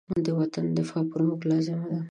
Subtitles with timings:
[0.25, 2.01] د وطن دفاع پر موږ لازمه ده.